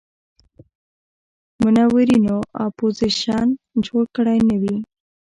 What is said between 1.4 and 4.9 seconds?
منورینو اپوزیشن جوړ کړی نه وي.